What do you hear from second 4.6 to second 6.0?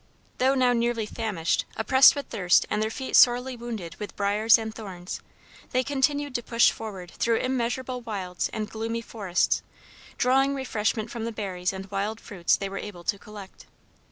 thorns, they